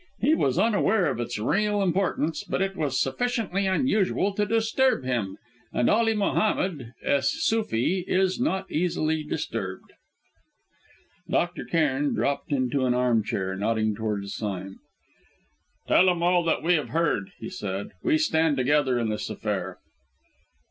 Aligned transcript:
He 0.19 0.33
was 0.33 0.57
unaware 0.57 1.11
of 1.11 1.19
its 1.19 1.37
real 1.37 1.79
importance, 1.83 2.43
but 2.43 2.59
it 2.59 2.75
was 2.75 2.99
sufficiently 2.99 3.67
unusual 3.67 4.33
to 4.33 4.47
disturb 4.47 5.03
him, 5.03 5.37
and 5.71 5.91
Ali 5.91 6.15
Mohammed 6.15 6.93
es 7.03 7.31
Suefi 7.47 8.03
is 8.07 8.39
not 8.39 8.65
easily 8.71 9.21
disturbed." 9.23 9.93
Dr. 11.29 11.65
Cairn 11.65 12.15
dropped 12.15 12.51
into 12.51 12.85
an 12.87 12.95
armchair, 12.95 13.55
nodding 13.55 13.93
towards 13.93 14.33
Sime. 14.33 14.79
"Tell 15.87 16.09
him 16.09 16.23
all 16.23 16.43
that 16.45 16.63
we 16.63 16.73
have 16.73 16.89
heard," 16.89 17.31
he 17.37 17.51
said. 17.51 17.91
"We 18.01 18.17
stand 18.17 18.57
together 18.57 18.97
in 18.97 19.09
this 19.09 19.29
affair." 19.29 19.77